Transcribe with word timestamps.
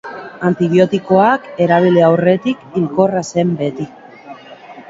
Antibiotikoak 0.47 1.45
erabili 1.67 2.03
aurretik 2.07 2.65
hilkorra 2.81 3.23
zen 3.35 3.53
beti. 3.61 3.91